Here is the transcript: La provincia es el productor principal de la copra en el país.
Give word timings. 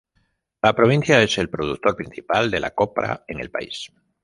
La 0.63 0.73
provincia 0.73 1.21
es 1.21 1.37
el 1.37 1.47
productor 1.51 1.95
principal 1.95 2.49
de 2.49 2.59
la 2.59 2.71
copra 2.73 3.23
en 3.27 3.39
el 3.39 3.51
país. 3.51 3.87